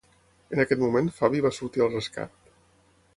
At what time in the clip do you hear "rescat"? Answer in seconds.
1.93-2.53